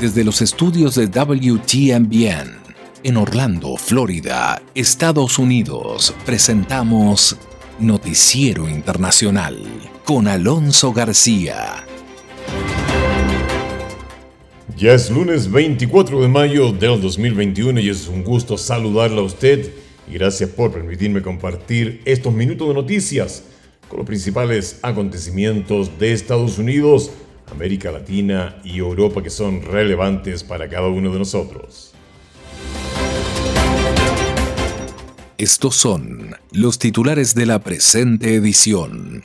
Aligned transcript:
Desde 0.00 0.22
los 0.22 0.42
estudios 0.42 0.94
de 0.94 1.08
WTMBN 1.08 2.56
en 3.02 3.16
Orlando, 3.16 3.76
Florida, 3.76 4.62
Estados 4.72 5.40
Unidos, 5.40 6.14
presentamos 6.24 7.36
Noticiero 7.80 8.68
Internacional 8.68 9.58
con 10.04 10.28
Alonso 10.28 10.92
García. 10.92 11.84
Ya 14.76 14.94
es 14.94 15.10
lunes 15.10 15.50
24 15.50 16.22
de 16.22 16.28
mayo 16.28 16.72
del 16.72 17.00
2021 17.00 17.80
y 17.80 17.88
es 17.88 18.06
un 18.06 18.22
gusto 18.22 18.56
saludarla 18.56 19.20
a 19.20 19.24
usted 19.24 19.68
y 20.08 20.14
gracias 20.14 20.50
por 20.50 20.70
permitirme 20.70 21.22
compartir 21.22 22.02
estos 22.04 22.32
minutos 22.32 22.68
de 22.68 22.74
noticias 22.74 23.42
con 23.88 23.98
los 23.98 24.06
principales 24.06 24.78
acontecimientos 24.82 25.98
de 25.98 26.12
Estados 26.12 26.56
Unidos, 26.58 27.10
América 27.50 27.90
Latina 27.90 28.60
y 28.64 28.78
Europa 28.78 29.22
que 29.22 29.30
son 29.30 29.62
relevantes 29.62 30.44
para 30.44 30.68
cada 30.68 30.88
uno 30.88 31.12
de 31.12 31.18
nosotros. 31.18 31.92
Estos 35.38 35.76
son 35.76 36.34
los 36.50 36.78
titulares 36.78 37.34
de 37.34 37.46
la 37.46 37.60
presente 37.60 38.34
edición. 38.34 39.24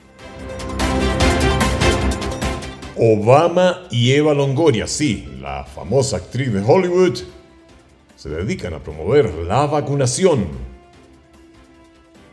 Obama 2.95 3.87
y 3.89 4.11
Eva 4.11 4.35
Longoria, 4.35 4.85
sí, 4.85 5.27
la 5.41 5.65
famosa 5.65 6.17
actriz 6.17 6.53
de 6.53 6.61
Hollywood, 6.61 7.17
se 8.15 8.29
dedican 8.29 8.75
a 8.75 8.79
promover 8.79 9.33
la 9.33 9.65
vacunación. 9.65 10.47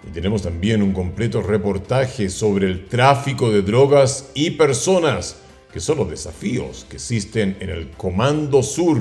Y 0.06 0.12
tenemos 0.12 0.42
también 0.42 0.82
un 0.82 0.92
completo 0.92 1.42
reportaje 1.42 2.28
sobre 2.28 2.66
el 2.66 2.86
tráfico 2.86 3.50
de 3.50 3.62
drogas 3.62 4.30
y 4.34 4.50
personas, 4.52 5.36
que 5.72 5.80
son 5.80 5.98
los 5.98 6.10
desafíos 6.10 6.86
que 6.88 6.96
existen 6.96 7.56
en 7.60 7.70
el 7.70 7.90
Comando 7.90 8.62
Sur 8.62 8.98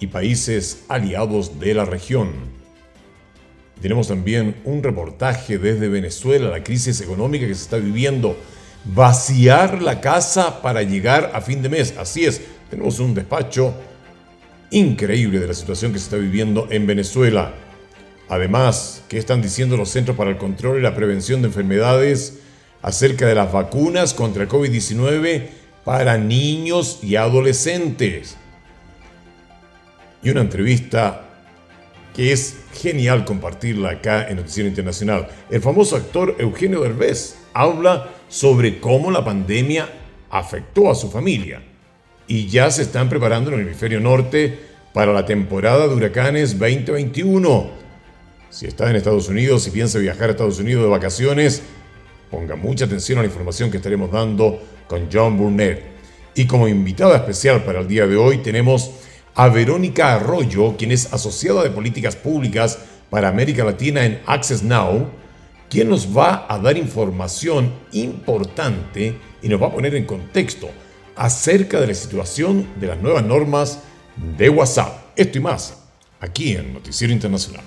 y 0.00 0.08
países 0.08 0.84
aliados 0.88 1.60
de 1.60 1.74
la 1.74 1.84
región. 1.84 2.32
Tenemos 3.80 4.08
también 4.08 4.56
un 4.64 4.82
reportaje 4.82 5.58
desde 5.58 5.88
Venezuela, 5.88 6.48
la 6.48 6.64
crisis 6.64 7.00
económica 7.00 7.46
que 7.46 7.54
se 7.54 7.62
está 7.62 7.76
viviendo. 7.76 8.36
Vaciar 8.84 9.82
la 9.82 10.00
casa 10.00 10.62
para 10.62 10.82
llegar 10.82 11.32
a 11.34 11.40
fin 11.40 11.62
de 11.62 11.68
mes. 11.68 11.94
Así 11.98 12.24
es, 12.24 12.40
tenemos 12.70 12.98
un 12.98 13.14
despacho 13.14 13.74
increíble 14.70 15.40
de 15.40 15.48
la 15.48 15.54
situación 15.54 15.92
que 15.92 15.98
se 15.98 16.04
está 16.04 16.16
viviendo 16.16 16.68
en 16.70 16.86
Venezuela. 16.86 17.52
Además, 18.28 19.02
¿qué 19.08 19.18
están 19.18 19.42
diciendo 19.42 19.76
los 19.76 19.90
Centros 19.90 20.16
para 20.16 20.30
el 20.30 20.36
Control 20.36 20.78
y 20.78 20.82
la 20.82 20.94
Prevención 20.94 21.42
de 21.42 21.48
Enfermedades 21.48 22.40
acerca 22.82 23.26
de 23.26 23.34
las 23.34 23.52
vacunas 23.52 24.14
contra 24.14 24.42
el 24.44 24.48
COVID-19 24.48 25.48
para 25.86 26.18
niños 26.18 26.98
y 27.00 27.14
adolescentes? 27.14 28.36
Y 30.20 30.30
una 30.30 30.40
entrevista 30.40 31.22
que 32.12 32.32
es 32.32 32.56
genial 32.74 33.24
compartirla 33.24 33.90
acá 33.90 34.28
en 34.28 34.36
Noticiero 34.36 34.68
Internacional. 34.68 35.28
El 35.48 35.62
famoso 35.62 35.94
actor 35.94 36.34
Eugenio 36.40 36.80
Derbez 36.80 37.36
habla 37.54 38.10
sobre 38.28 38.80
cómo 38.80 39.12
la 39.12 39.24
pandemia 39.24 39.88
afectó 40.28 40.90
a 40.90 40.96
su 40.96 41.08
familia 41.08 41.62
y 42.26 42.48
ya 42.48 42.68
se 42.72 42.82
están 42.82 43.08
preparando 43.08 43.52
en 43.52 43.60
el 43.60 43.66
hemisferio 43.66 44.00
norte 44.00 44.58
para 44.92 45.12
la 45.12 45.24
temporada 45.24 45.86
de 45.86 45.94
huracanes 45.94 46.58
2021. 46.58 47.70
Si 48.50 48.66
está 48.66 48.90
en 48.90 48.96
Estados 48.96 49.28
Unidos 49.28 49.68
y 49.68 49.70
piensa 49.70 50.00
viajar 50.00 50.30
a 50.30 50.32
Estados 50.32 50.58
Unidos 50.58 50.82
de 50.82 50.90
vacaciones, 50.90 51.62
ponga 52.28 52.56
mucha 52.56 52.86
atención 52.86 53.18
a 53.18 53.22
la 53.22 53.28
información 53.28 53.70
que 53.70 53.76
estaremos 53.76 54.10
dando 54.10 54.60
con 54.88 55.08
John 55.12 55.36
Burnett. 55.36 55.82
Y 56.34 56.46
como 56.46 56.68
invitada 56.68 57.16
especial 57.16 57.64
para 57.64 57.80
el 57.80 57.88
día 57.88 58.06
de 58.06 58.16
hoy 58.16 58.38
tenemos 58.38 58.90
a 59.34 59.48
Verónica 59.48 60.14
Arroyo, 60.14 60.76
quien 60.76 60.92
es 60.92 61.12
asociada 61.12 61.62
de 61.62 61.70
políticas 61.70 62.16
públicas 62.16 62.78
para 63.10 63.28
América 63.28 63.64
Latina 63.64 64.04
en 64.04 64.20
Access 64.26 64.62
Now, 64.62 65.08
quien 65.68 65.88
nos 65.88 66.16
va 66.16 66.46
a 66.48 66.58
dar 66.58 66.76
información 66.76 67.72
importante 67.92 69.18
y 69.42 69.48
nos 69.48 69.60
va 69.60 69.68
a 69.68 69.72
poner 69.72 69.94
en 69.94 70.04
contexto 70.04 70.68
acerca 71.16 71.80
de 71.80 71.88
la 71.88 71.94
situación 71.94 72.66
de 72.78 72.86
las 72.88 73.00
nuevas 73.00 73.24
normas 73.24 73.80
de 74.36 74.48
WhatsApp. 74.48 75.06
Esto 75.16 75.38
y 75.38 75.40
más, 75.40 75.82
aquí 76.20 76.52
en 76.52 76.74
Noticiero 76.74 77.12
Internacional. 77.12 77.64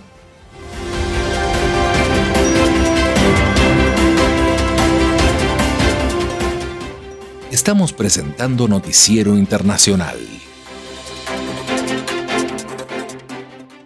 Estamos 7.59 7.92
presentando 7.92 8.70
Noticiero 8.70 9.38
Internacional 9.38 10.18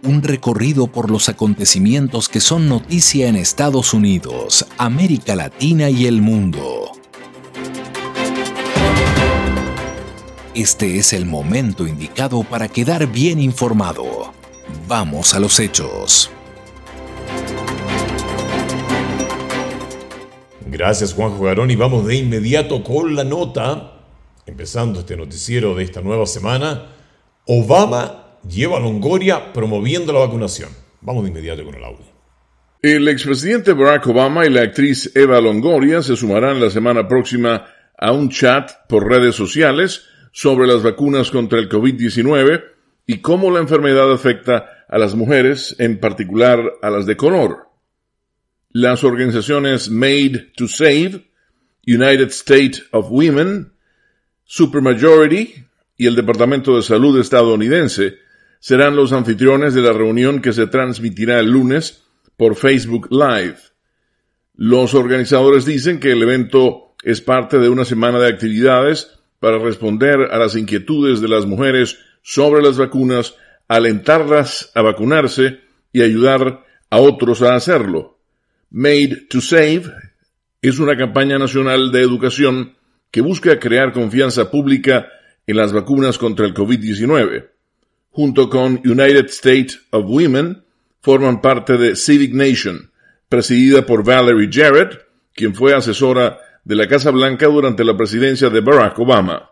un 0.03 0.22
recorrido 0.22 0.85
por 0.85 1.09
los 1.09 1.28
acontecimientos 1.28 2.29
que 2.29 2.39
son 2.39 2.69
noticia 2.69 3.28
en 3.28 3.35
Estados 3.35 3.95
Unidos, 3.95 4.67
América 4.78 5.35
Latina 5.35 5.89
y 5.89 6.06
el 6.06 6.22
mundo. 6.22 6.91
Este 10.53 11.00
es 11.00 11.12
el 11.12 11.25
momento 11.25 11.88
indicado 11.88 12.44
para 12.44 12.67
quedar 12.67 13.07
bien 13.07 13.39
informado. 13.39 14.33
Vamos 14.88 15.33
a 15.33 15.39
los 15.39 15.59
hechos. 15.59 16.29
Gracias 20.73 21.13
Juanjo 21.13 21.44
Garón 21.44 21.69
y 21.69 21.75
vamos 21.75 22.07
de 22.07 22.16
inmediato 22.16 22.84
con 22.84 23.16
la 23.16 23.23
nota. 23.23 23.91
Empezando 24.47 25.01
este 25.01 25.16
noticiero 25.16 25.75
de 25.75 25.84
esta 25.84 26.01
nueva 26.01 26.25
semana, 26.25 26.88
Obama 27.45 28.39
lleva 28.50 28.78
a 28.78 28.79
Longoria 28.79 29.53
promoviendo 29.53 30.12
la 30.12 30.22
vacunación. 30.22 30.69
Vamos 31.01 31.25
de 31.25 31.29
inmediato 31.29 31.63
con 31.63 31.75
el 31.75 31.83
audio. 31.83 32.07
El 32.81 33.07
expresidente 33.07 33.73
Barack 33.73 34.07
Obama 34.07 34.47
y 34.47 34.50
la 34.50 34.63
actriz 34.63 35.16
Eva 35.16 35.39
Longoria 35.39 36.01
se 36.01 36.16
sumarán 36.16 36.59
la 36.59 36.72
semana 36.72 37.07
próxima 37.07 37.67
a 37.95 38.12
un 38.12 38.29
chat 38.29 38.72
por 38.89 39.07
redes 39.07 39.35
sociales 39.35 40.06
sobre 40.31 40.66
las 40.66 40.81
vacunas 40.81 41.29
contra 41.29 41.59
el 41.59 41.69
COVID-19 41.69 42.63
y 43.06 43.19
cómo 43.19 43.51
la 43.51 43.59
enfermedad 43.59 44.12
afecta 44.12 44.85
a 44.89 44.97
las 44.97 45.13
mujeres, 45.13 45.75
en 45.78 46.00
particular 46.00 46.59
a 46.81 46.89
las 46.89 47.06
de 47.06 47.16
color. 47.16 47.72
Las 48.75 49.03
organizaciones 49.03 49.91
Made 49.91 50.51
to 50.57 50.67
Save, 50.67 51.29
United 51.85 52.29
States 52.29 52.84
of 52.89 53.06
Women, 53.11 53.72
Supermajority 54.45 55.67
y 55.95 56.07
el 56.07 56.16
Departamento 56.16 56.75
de 56.75 56.81
Salud 56.81 57.19
estadounidense 57.19 58.17
serán 58.59 58.95
los 58.95 59.13
anfitriones 59.13 59.75
de 59.75 59.83
la 59.83 59.94
reunión 59.94 60.41
que 60.41 60.53
se 60.53 60.66
transmitirá 60.66 61.39
el 61.39 61.51
lunes 61.51 62.03
por 62.35 62.56
Facebook 62.56 63.09
Live. 63.12 63.57
Los 64.56 64.95
organizadores 64.95 65.66
dicen 65.66 66.00
que 66.00 66.12
el 66.12 66.23
evento 66.23 66.95
es 67.03 67.22
parte 67.22 67.59
de 67.59 67.69
una 67.69 67.85
semana 67.85 68.17
de 68.17 68.29
actividades 68.29 69.19
para 69.39 69.59
responder 69.59 70.31
a 70.31 70.39
las 70.39 70.56
inquietudes 70.56 71.22
de 71.22 71.28
las 71.28 71.45
mujeres 71.45 72.00
sobre 72.23 72.63
las 72.63 72.79
vacunas, 72.79 73.35
alentarlas 73.67 74.72
a 74.73 74.81
vacunarse 74.81 75.59
y 75.91 76.01
ayudar 76.01 76.66
a 76.89 76.97
otros 76.97 77.44
a 77.44 77.53
hacerlo. 77.53 78.12
Made 78.73 79.28
to 79.29 79.39
Save 79.39 79.84
es 80.61 80.79
una 80.79 80.97
campaña 80.97 81.39
nacional 81.39 81.94
de 81.94 82.01
educación 82.01 82.75
que 83.09 83.22
busca 83.22 83.57
crear 83.59 83.94
confianza 83.94 84.51
pública 84.51 85.07
en 85.47 85.56
las 85.56 85.72
vacunas 85.72 86.17
contra 86.17 86.45
el 86.45 86.53
COVID-19 86.53 87.53
junto 88.13 88.47
con 88.50 88.79
United 88.85 89.25
States 89.25 89.81
of 89.91 90.06
Women, 90.07 90.63
forman 91.01 91.41
parte 91.41 91.78
de 91.78 91.95
Civic 91.95 92.33
Nation, 92.33 92.91
presidida 93.28 93.85
por 93.85 94.03
Valerie 94.06 94.50
Jarrett, 94.51 95.00
quien 95.33 95.56
fue 95.56 95.74
asesora 95.74 96.38
de 96.63 96.75
la 96.75 96.88
Casa 96.88 97.09
Blanca 97.09 97.48
durante 97.48 97.83
la 97.83 97.98
presidencia 97.98 98.50
de 98.50 98.62
Barack 98.62 99.00
Obama. 99.00 99.50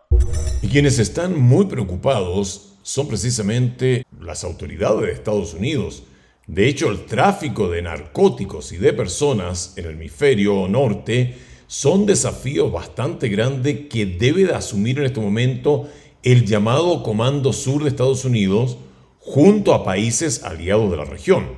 Y 0.62 0.68
quienes 0.68 1.00
están 1.00 1.38
muy 1.38 1.66
preocupados 1.66 2.74
son 2.82 3.08
precisamente 3.08 4.06
las 4.20 4.44
autoridades 4.44 5.06
de 5.06 5.12
Estados 5.12 5.54
Unidos. 5.54 6.04
De 6.52 6.68
hecho, 6.68 6.90
el 6.90 7.06
tráfico 7.06 7.70
de 7.70 7.80
narcóticos 7.80 8.72
y 8.72 8.76
de 8.76 8.92
personas 8.92 9.72
en 9.76 9.86
el 9.86 9.92
hemisferio 9.92 10.68
norte 10.68 11.34
son 11.66 12.04
desafíos 12.04 12.70
bastante 12.70 13.30
grandes 13.30 13.86
que 13.88 14.04
debe 14.04 14.44
de 14.44 14.52
asumir 14.52 14.98
en 14.98 15.06
este 15.06 15.18
momento 15.18 15.88
el 16.22 16.44
llamado 16.44 17.02
Comando 17.02 17.54
Sur 17.54 17.82
de 17.82 17.88
Estados 17.88 18.26
Unidos 18.26 18.76
junto 19.18 19.72
a 19.72 19.82
países 19.82 20.44
aliados 20.44 20.90
de 20.90 20.98
la 20.98 21.06
región. 21.06 21.52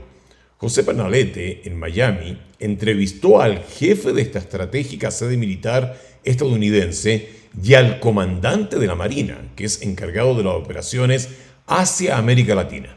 José 0.59 0.85
Pernalete, 0.85 1.63
en 1.65 1.77
Miami, 1.77 2.39
entrevistó 2.61 3.41
al 3.41 3.65
jefe 3.65 4.13
de 4.13 4.23
esta 4.23 4.39
estratégica 4.39 5.11
sede 5.11 5.37
militar 5.37 6.01
estadounidense 6.23 7.31
y 7.61 7.75
al 7.75 7.99
comandante 7.99 8.79
de 8.79 8.87
la 8.87 8.95
Marina, 8.95 9.51
que 9.57 9.65
es 9.65 9.83
encargado 9.83 10.37
de 10.37 10.45
las 10.45 10.55
operaciones 10.55 11.31
hacia 11.67 12.17
América 12.17 12.55
Latina. 12.55 12.97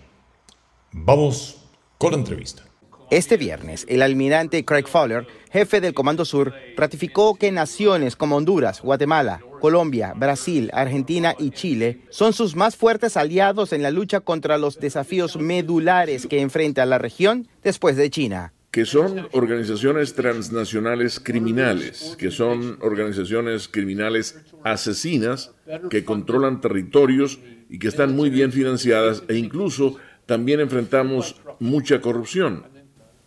Vamos 0.92 1.57
con 1.98 2.12
la 2.12 2.18
entrevista. 2.18 2.64
Este 3.10 3.38
viernes, 3.38 3.86
el 3.88 4.02
almirante 4.02 4.66
Craig 4.66 4.86
Fowler, 4.86 5.26
jefe 5.50 5.80
del 5.80 5.94
Comando 5.94 6.26
Sur, 6.26 6.54
ratificó 6.76 7.36
que 7.36 7.54
naciones 7.54 8.18
como 8.18 8.36
Honduras, 8.36 8.82
Guatemala, 8.82 9.40
Colombia, 9.62 10.14
Brasil, 10.14 10.70
Argentina 10.74 11.34
y 11.40 11.52
Chile 11.52 12.02
son 12.10 12.34
sus 12.34 12.58
más 12.58 12.76
fuertes 12.76 13.16
aliados 13.16 13.72
en 13.72 13.82
la 13.82 13.92
lucha 13.92 14.20
contra 14.20 14.58
los 14.58 14.80
desafíos 14.80 15.38
medulares 15.38 16.28
que 16.28 16.42
enfrenta 16.42 16.86
la 16.86 16.98
región 16.98 17.48
después 17.64 17.96
de 17.96 18.10
China 18.10 18.54
que 18.70 18.86
son 18.86 19.28
organizaciones 19.32 20.14
transnacionales 20.14 21.20
criminales, 21.20 22.16
que 22.20 22.30
son 22.30 22.78
organizaciones 22.82 23.68
criminales 23.68 24.38
asesinas, 24.64 25.52
que 25.90 26.04
controlan 26.04 26.62
territorios 26.62 27.40
y 27.72 27.80
que 27.80 27.88
están 27.88 28.16
muy 28.16 28.30
bien 28.30 28.52
financiadas 28.52 29.24
e 29.30 29.36
incluso 29.36 29.96
también 30.28 30.60
enfrentamos 30.60 31.36
mucha 31.60 32.00
corrupción. 32.00 32.66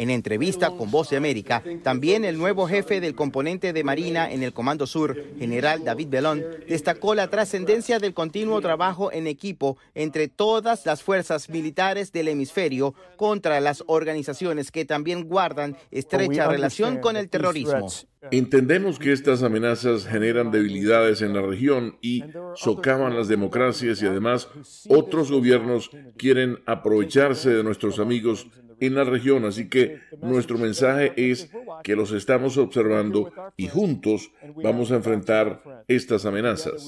En 0.01 0.09
entrevista 0.09 0.71
con 0.71 0.91
Voz 0.91 1.11
de 1.11 1.19
América, 1.19 1.63
también 1.83 2.25
el 2.25 2.39
nuevo 2.39 2.67
jefe 2.67 3.03
del 3.03 3.15
componente 3.15 3.75
de 3.75 3.85
Marina 3.85 4.33
en 4.33 4.43
el 4.43 4.55
Comando 4.55 4.87
Sur, 4.87 5.15
general 5.39 5.85
David 5.85 6.09
Belón, 6.09 6.43
destacó 6.67 7.15
la 7.15 7.29
trascendencia 7.29 7.99
del 7.99 8.15
continuo 8.15 8.63
trabajo 8.63 9.13
en 9.13 9.27
equipo 9.27 9.77
entre 9.95 10.29
todas 10.29 10.87
las 10.87 11.03
fuerzas 11.03 11.51
militares 11.51 12.13
del 12.13 12.29
hemisferio 12.29 12.95
contra 13.19 13.61
las 13.61 13.85
organizaciones 13.89 14.71
que 14.71 14.87
también 14.87 15.29
guardan 15.29 15.77
estrecha 15.91 16.49
relación 16.49 17.01
con 17.01 17.19
el 17.19 17.29
terrorismo. 17.29 17.87
Entendemos 18.31 18.99
que 18.99 19.13
estas 19.13 19.43
amenazas 19.43 20.07
generan 20.07 20.51
debilidades 20.51 21.21
en 21.21 21.35
la 21.35 21.43
región 21.43 21.99
y 22.01 22.25
socavan 22.55 23.15
las 23.15 23.29
democracias 23.29 24.01
y 24.01 24.07
además 24.07 24.49
otros 24.89 25.31
gobiernos 25.31 25.91
quieren 26.17 26.59
aprovecharse 26.65 27.51
de 27.51 27.63
nuestros 27.63 27.99
amigos 27.99 28.47
en 28.81 28.95
la 28.95 29.05
región. 29.05 29.45
Así 29.45 29.69
que 29.69 30.01
nuestro 30.23 30.59
mensaje 30.59 31.13
es 31.17 31.51
que 31.83 31.97
los 31.97 32.13
estamos 32.13 32.57
observando 32.59 33.33
y 33.57 33.69
juntos 33.69 34.31
vamos 34.63 34.91
a 34.91 34.97
enfrentar 34.97 35.85
estas 35.89 36.27
amenazas. 36.27 36.85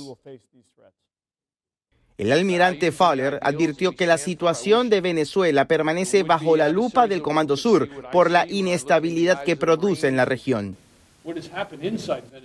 El 2.19 2.31
almirante 2.31 2.93
Fowler 2.93 3.39
advirtió 3.43 3.93
que 3.93 4.07
la 4.07 4.19
situación 4.19 4.91
de 4.91 5.01
Venezuela 5.01 5.67
permanece 5.67 6.23
bajo 6.23 6.57
la 6.57 6.69
lupa 6.69 7.09
del 7.09 7.23
Comando 7.23 7.57
Sur 7.57 7.89
por 8.13 8.31
la 8.31 8.47
inestabilidad 8.49 9.43
que 9.43 9.57
produce 9.57 10.09
en 10.09 10.17
la 10.17 10.25
región. 10.25 10.77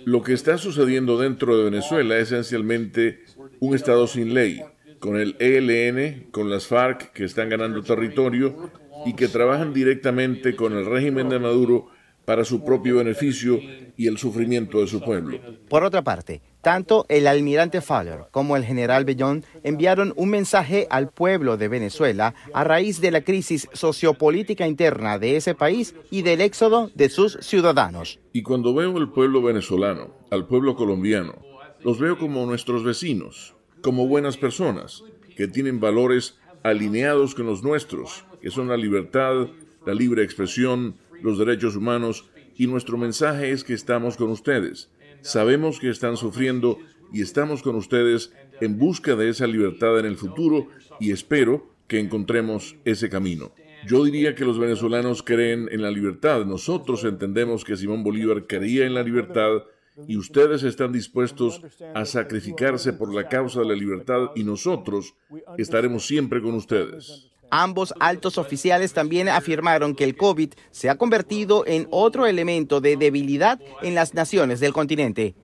Lo 0.04 0.22
que 0.22 0.32
está 0.32 0.56
sucediendo 0.56 1.18
dentro 1.18 1.56
de 1.56 1.64
Venezuela 1.64 2.16
es 2.16 2.32
esencialmente 2.32 3.24
un 3.60 3.74
Estado 3.74 4.06
sin 4.06 4.34
ley, 4.34 4.62
con 4.98 5.16
el 5.20 5.36
ELN, 5.38 6.28
con 6.30 6.48
las 6.48 6.66
FARC 6.66 7.12
que 7.12 7.24
están 7.24 7.48
ganando 7.48 7.82
territorio 7.82 8.70
y 9.06 9.14
que 9.14 9.28
trabajan 9.28 9.72
directamente 9.72 10.56
con 10.56 10.72
el 10.72 10.86
régimen 10.86 11.28
de 11.28 11.38
Maduro 11.38 11.88
para 12.28 12.44
su 12.44 12.62
propio 12.62 12.96
beneficio 12.96 13.58
y 13.96 14.06
el 14.06 14.18
sufrimiento 14.18 14.80
de 14.80 14.86
su 14.86 15.00
pueblo. 15.00 15.38
Por 15.70 15.82
otra 15.82 16.02
parte, 16.02 16.42
tanto 16.60 17.06
el 17.08 17.26
almirante 17.26 17.80
Fowler 17.80 18.26
como 18.30 18.54
el 18.54 18.64
general 18.64 19.06
Bellón 19.06 19.46
enviaron 19.64 20.12
un 20.14 20.28
mensaje 20.28 20.86
al 20.90 21.08
pueblo 21.08 21.56
de 21.56 21.68
Venezuela 21.68 22.34
a 22.52 22.64
raíz 22.64 23.00
de 23.00 23.12
la 23.12 23.22
crisis 23.22 23.66
sociopolítica 23.72 24.66
interna 24.66 25.18
de 25.18 25.36
ese 25.36 25.54
país 25.54 25.94
y 26.10 26.20
del 26.20 26.42
éxodo 26.42 26.90
de 26.94 27.08
sus 27.08 27.38
ciudadanos. 27.40 28.20
Y 28.34 28.42
cuando 28.42 28.74
veo 28.74 28.94
al 28.98 29.10
pueblo 29.10 29.40
venezolano, 29.40 30.14
al 30.30 30.46
pueblo 30.46 30.76
colombiano, 30.76 31.34
los 31.82 31.98
veo 31.98 32.18
como 32.18 32.44
nuestros 32.44 32.84
vecinos, 32.84 33.54
como 33.80 34.06
buenas 34.06 34.36
personas, 34.36 35.02
que 35.34 35.48
tienen 35.48 35.80
valores 35.80 36.36
alineados 36.62 37.34
con 37.34 37.46
los 37.46 37.62
nuestros, 37.62 38.24
que 38.40 38.50
son 38.50 38.68
la 38.68 38.76
libertad, 38.76 39.48
la 39.86 39.94
libre 39.94 40.22
expresión, 40.22 40.96
los 41.22 41.38
derechos 41.38 41.76
humanos, 41.76 42.30
y 42.56 42.66
nuestro 42.66 42.98
mensaje 42.98 43.50
es 43.50 43.64
que 43.64 43.74
estamos 43.74 44.16
con 44.16 44.30
ustedes. 44.30 44.90
Sabemos 45.20 45.80
que 45.80 45.90
están 45.90 46.16
sufriendo 46.16 46.78
y 47.12 47.22
estamos 47.22 47.62
con 47.62 47.76
ustedes 47.76 48.32
en 48.60 48.78
busca 48.78 49.16
de 49.16 49.28
esa 49.28 49.46
libertad 49.46 49.98
en 49.98 50.06
el 50.06 50.16
futuro 50.16 50.68
y 51.00 51.12
espero 51.12 51.72
que 51.86 51.98
encontremos 51.98 52.76
ese 52.84 53.08
camino. 53.08 53.52
Yo 53.86 54.04
diría 54.04 54.34
que 54.34 54.44
los 54.44 54.58
venezolanos 54.58 55.22
creen 55.22 55.68
en 55.70 55.82
la 55.82 55.90
libertad. 55.90 56.44
Nosotros 56.44 57.04
entendemos 57.04 57.64
que 57.64 57.76
Simón 57.76 58.02
Bolívar 58.02 58.46
creía 58.46 58.86
en 58.86 58.94
la 58.94 59.02
libertad 59.02 59.62
y 60.06 60.16
ustedes 60.16 60.62
están 60.62 60.92
dispuestos 60.92 61.62
a 61.94 62.04
sacrificarse 62.04 62.92
por 62.92 63.14
la 63.14 63.28
causa 63.28 63.60
de 63.60 63.66
la 63.66 63.74
libertad 63.74 64.30
y 64.34 64.44
nosotros 64.44 65.14
estaremos 65.56 66.06
siempre 66.06 66.42
con 66.42 66.54
ustedes. 66.54 67.30
Ambos 67.50 67.94
altos 67.98 68.36
oficiales 68.36 68.92
también 68.92 69.28
afirmaron 69.28 69.94
que 69.94 70.04
el 70.04 70.16
COVID 70.16 70.50
se 70.70 70.90
ha 70.90 70.96
convertido 70.96 71.64
en 71.66 71.88
otro 71.90 72.26
elemento 72.26 72.80
de 72.80 72.96
debilidad 72.96 73.58
en 73.82 73.94
las 73.94 74.14
naciones 74.14 74.60
del 74.60 74.72
continente. 74.72 75.34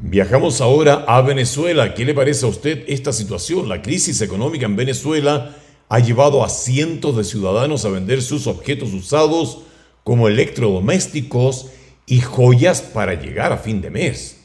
Viajamos 0.00 0.60
ahora 0.60 1.04
a 1.06 1.20
Venezuela. 1.20 1.94
¿Qué 1.94 2.04
le 2.04 2.14
parece 2.14 2.46
a 2.46 2.48
usted 2.48 2.84
esta 2.88 3.12
situación? 3.12 3.68
La 3.68 3.82
crisis 3.82 4.20
económica 4.20 4.66
en 4.66 4.74
Venezuela 4.74 5.54
ha 5.88 5.98
llevado 5.98 6.42
a 6.42 6.48
cientos 6.48 7.16
de 7.16 7.24
ciudadanos 7.24 7.84
a 7.84 7.90
vender 7.90 8.22
sus 8.22 8.46
objetos 8.46 8.92
usados 8.94 9.62
como 10.04 10.28
electrodomésticos 10.28 11.70
y 12.06 12.20
joyas 12.20 12.80
para 12.80 13.14
llegar 13.14 13.52
a 13.52 13.58
fin 13.58 13.80
de 13.80 13.90
mes. 13.90 14.40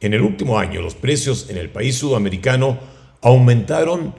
En 0.00 0.14
el 0.14 0.20
último 0.20 0.58
año 0.58 0.82
los 0.82 0.94
precios 0.94 1.48
en 1.48 1.56
el 1.56 1.70
país 1.70 1.96
sudamericano 1.96 2.78
aumentaron, 3.22 4.14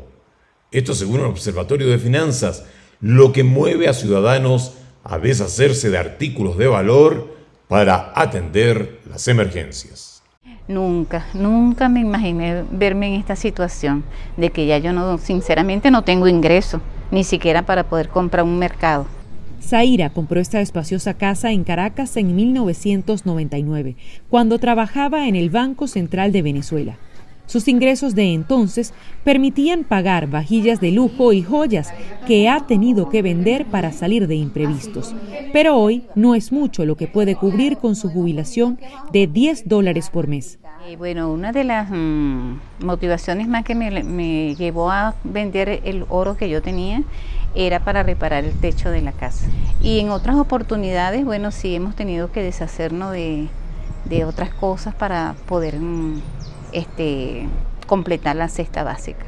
Esto 0.71 0.95
según 0.95 1.21
el 1.21 1.27
Observatorio 1.27 1.89
de 1.89 1.99
Finanzas, 1.99 2.65
lo 3.01 3.33
que 3.33 3.43
mueve 3.45 3.89
a 3.89 3.95
ciudadanos 3.95 4.75
a 5.05 5.19
deshacerse 5.19 5.91
de 5.91 5.99
artículos 5.99 6.59
de 6.59 6.67
valor 6.67 7.37
para 7.69 8.13
atender 8.15 8.99
las 9.09 9.29
emergencias. 9.29 10.23
Nunca, 10.67 11.27
nunca 11.35 11.91
me 11.91 12.01
imaginé 12.01 12.65
verme 12.71 13.09
en 13.09 13.21
esta 13.21 13.37
situación 13.37 14.03
de 14.37 14.51
que 14.51 14.67
ya 14.67 14.79
yo 14.79 14.95
no, 14.95 15.19
sinceramente 15.19 15.91
no 15.91 16.03
tengo 16.03 16.27
ingreso, 16.27 16.81
ni 17.11 17.23
siquiera 17.23 17.67
para 17.67 17.85
poder 17.85 18.09
comprar 18.09 18.45
un 18.45 18.59
mercado. 18.59 19.07
Zaira 19.65 20.11
compró 20.11 20.41
esta 20.41 20.61
espaciosa 20.61 21.15
casa 21.15 21.51
en 21.51 21.65
Caracas 21.65 22.17
en 22.17 22.37
1999, 22.37 23.97
cuando 24.29 24.59
trabajaba 24.59 25.27
en 25.27 25.35
el 25.35 25.51
Banco 25.51 25.89
Central 25.89 26.33
de 26.33 26.43
Venezuela. 26.43 26.99
Sus 27.47 27.69
ingresos 27.69 28.15
de 28.15 28.33
entonces 28.33 28.95
permitían 29.23 29.85
pagar 29.85 30.29
vajillas 30.29 30.81
de 30.81 30.93
lujo 30.93 31.33
y 31.33 31.43
joyas 31.43 31.93
que 32.27 32.49
ha 32.49 32.67
tenido 32.67 33.09
que 33.09 33.23
vender 33.23 33.67
para 33.67 33.93
salir 33.93 34.27
de 34.27 34.37
imprevistos. 34.37 35.15
Pero 35.53 35.77
hoy 35.77 36.05
no 36.15 36.35
es 36.35 36.53
mucho 36.53 36.85
lo 36.87 36.97
que 36.97 37.07
puede 37.07 37.37
cubrir 37.37 37.77
con 37.79 37.97
su 37.97 38.09
jubilación 38.09 38.79
de 39.13 39.27
10 39.27 39.69
dólares 39.69 40.09
por 40.11 40.27
mes. 40.27 40.59
Bueno, 40.99 41.33
una 41.33 41.51
de 41.51 41.65
las 41.65 41.89
mm, 41.91 42.59
motivaciones 42.81 43.49
más 43.49 43.65
que 43.65 43.75
me, 43.75 44.55
llevó 44.55 44.91
a 44.91 45.15
vender 45.25 45.81
el 45.85 46.05
oro 46.11 46.37
que 46.37 46.49
yo 46.49 46.61
tenía 46.61 47.03
era 47.55 47.81
para 47.81 48.03
reparar 48.03 48.45
el 48.45 48.53
techo 48.53 48.91
de 48.91 49.01
la 49.01 49.13
casa. 49.13 49.47
Y 49.81 50.01
en 50.01 50.11
otras 50.11 50.37
oportunidades, 50.37 51.25
bueno, 51.25 51.51
sí 51.51 51.75
hemos 51.75 51.97
tenido 51.97 52.31
que 52.31 52.43
deshacernos 52.43 53.13
de, 53.13 53.49
otras 54.27 54.51
cosas 54.51 54.95
para 54.95 55.35
poder 55.47 55.81
mm, 55.81 56.21
este, 56.73 57.49
completar 57.87 58.37
la 58.37 58.49
cesta 58.49 58.85
básica. 58.85 59.25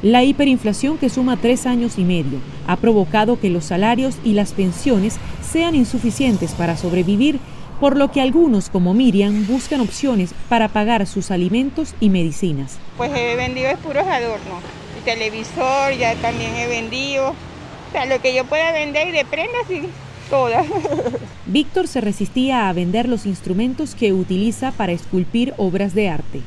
La 0.00 0.24
hiperinflación 0.24 0.98
que 0.98 1.10
suma 1.10 1.36
tres 1.36 1.66
años 1.66 1.98
y 1.98 2.04
medio 2.04 2.40
ha 2.66 2.76
provocado 2.76 3.38
que 3.38 3.50
los 3.50 3.66
salarios 3.66 4.18
y 4.24 4.32
las 4.32 4.52
pensiones 4.52 5.18
sean 5.42 5.76
insuficientes 5.76 6.54
para 6.54 6.76
sobrevivir, 6.76 7.38
por 7.82 7.96
lo 7.96 8.12
que 8.12 8.20
algunos 8.20 8.70
como 8.70 8.94
Miriam 8.94 9.44
buscan 9.48 9.80
opciones 9.80 10.32
para 10.48 10.68
pagar 10.68 11.04
sus 11.08 11.32
alimentos 11.32 11.96
y 11.98 12.10
medicinas. 12.10 12.78
Pues 12.96 13.10
he 13.12 13.34
vendido 13.34 13.70
es 13.70 13.78
puros 13.78 14.06
adornos 14.06 14.62
televisor, 15.04 15.92
ya 15.98 16.14
también 16.14 16.54
he 16.54 16.68
vendido. 16.68 17.30
O 17.30 17.92
sea, 17.92 18.06
lo 18.06 18.22
que 18.22 18.36
yo 18.36 18.44
pueda 18.44 18.70
vender 18.70 19.08
y 19.08 19.10
de 19.10 19.24
prendas 19.24 19.68
y 19.68 19.82
todas. 20.30 20.64
Víctor 21.46 21.88
se 21.88 22.00
resistía 22.00 22.68
a 22.68 22.72
vender 22.72 23.08
los 23.08 23.26
instrumentos 23.26 23.96
que 23.96 24.12
utiliza 24.12 24.70
para 24.70 24.92
esculpir 24.92 25.52
obras 25.56 25.92
de 25.92 26.08
arte. 26.08 26.40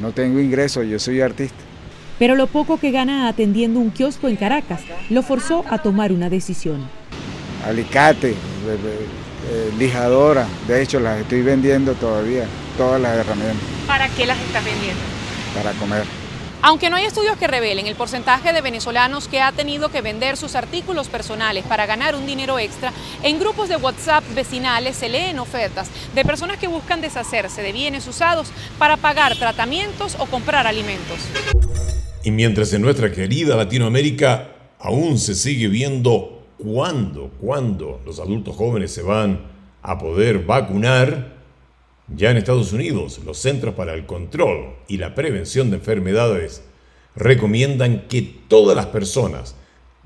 No 0.00 0.10
tengo 0.10 0.40
ingreso, 0.40 0.82
yo 0.82 0.98
soy 0.98 1.20
artista. 1.20 1.62
Pero 2.18 2.34
lo 2.34 2.48
poco 2.48 2.78
que 2.78 2.90
gana 2.90 3.28
atendiendo 3.28 3.78
un 3.78 3.90
kiosco 3.90 4.26
en 4.26 4.34
Caracas 4.34 4.80
lo 5.08 5.22
forzó 5.22 5.64
a 5.70 5.78
tomar 5.78 6.10
una 6.10 6.28
decisión. 6.28 6.80
Alicate, 7.64 8.34
eh, 9.50 9.72
lijadora, 9.78 10.46
de 10.68 10.80
hecho 10.80 11.00
las 11.00 11.18
estoy 11.18 11.42
vendiendo 11.42 11.94
todavía, 11.94 12.46
todas 12.78 13.00
las 13.00 13.16
herramientas. 13.16 13.66
¿Para 13.86 14.08
qué 14.08 14.24
las 14.24 14.38
estás 14.38 14.64
vendiendo? 14.64 15.00
Para 15.54 15.72
comer. 15.72 16.04
Aunque 16.62 16.90
no 16.90 16.96
hay 16.96 17.06
estudios 17.06 17.36
que 17.36 17.48
revelen 17.48 17.86
el 17.86 17.96
porcentaje 17.96 18.52
de 18.52 18.60
venezolanos 18.60 19.28
que 19.28 19.40
ha 19.40 19.50
tenido 19.50 19.88
que 19.88 20.02
vender 20.02 20.36
sus 20.36 20.54
artículos 20.54 21.08
personales 21.08 21.64
para 21.64 21.86
ganar 21.86 22.14
un 22.14 22.26
dinero 22.26 22.58
extra, 22.58 22.92
en 23.22 23.40
grupos 23.40 23.68
de 23.68 23.76
WhatsApp 23.76 24.22
vecinales 24.34 24.96
se 24.96 25.08
leen 25.08 25.38
ofertas 25.38 25.88
de 26.14 26.24
personas 26.24 26.58
que 26.58 26.68
buscan 26.68 27.00
deshacerse 27.00 27.62
de 27.62 27.72
bienes 27.72 28.06
usados 28.06 28.52
para 28.78 28.98
pagar 28.98 29.36
tratamientos 29.36 30.16
o 30.18 30.26
comprar 30.26 30.66
alimentos. 30.66 31.18
Y 32.22 32.30
mientras 32.30 32.72
en 32.74 32.82
nuestra 32.82 33.10
querida 33.10 33.56
Latinoamérica 33.56 34.52
aún 34.78 35.18
se 35.18 35.34
sigue 35.34 35.68
viendo 35.68 36.39
cuándo, 36.62 37.30
cuándo 37.40 38.00
los 38.04 38.20
adultos 38.20 38.56
jóvenes 38.56 38.92
se 38.92 39.02
van 39.02 39.46
a 39.82 39.98
poder 39.98 40.44
vacunar, 40.44 41.40
ya 42.08 42.30
en 42.30 42.36
Estados 42.36 42.72
Unidos, 42.72 43.20
los 43.24 43.38
Centros 43.38 43.74
para 43.74 43.94
el 43.94 44.06
Control 44.06 44.74
y 44.88 44.98
la 44.98 45.14
Prevención 45.14 45.70
de 45.70 45.76
Enfermedades 45.76 46.62
recomiendan 47.14 48.08
que 48.08 48.22
todas 48.48 48.76
las 48.76 48.86
personas 48.86 49.54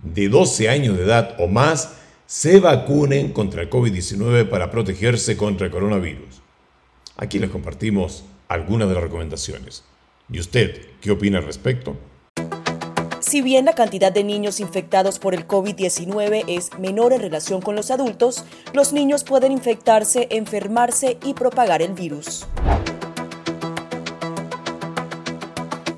de 0.02 0.28
12 0.28 0.68
años 0.68 0.96
de 0.96 1.04
edad 1.04 1.37
o 1.38 1.49
más 1.49 1.96
se 2.26 2.61
vacunen 2.61 3.32
contra 3.32 3.62
el 3.62 3.70
COVID-19 3.70 4.49
para 4.49 4.70
protegerse 4.70 5.37
contra 5.37 5.66
el 5.66 5.73
coronavirus. 5.73 6.42
Aquí 7.16 7.38
les 7.38 7.50
compartimos 7.50 8.25
algunas 8.49 8.88
de 8.88 8.94
las 8.94 9.02
recomendaciones. 9.02 9.84
¿Y 10.30 10.40
usted 10.40 10.80
qué 11.00 11.11
opina 11.11 11.38
al 11.38 11.44
respecto? 11.44 11.96
Si 13.26 13.40
bien 13.40 13.64
la 13.64 13.72
cantidad 13.72 14.12
de 14.12 14.22
niños 14.22 14.60
infectados 14.60 15.18
por 15.18 15.34
el 15.34 15.48
COVID-19 15.48 16.44
es 16.46 16.78
menor 16.78 17.14
en 17.14 17.22
relación 17.22 17.62
con 17.62 17.74
los 17.74 17.90
adultos, 17.90 18.44
los 18.74 18.92
niños 18.92 19.24
pueden 19.24 19.50
infectarse, 19.50 20.28
enfermarse 20.30 21.16
y 21.24 21.32
propagar 21.32 21.80
el 21.80 21.94
virus. 21.94 22.46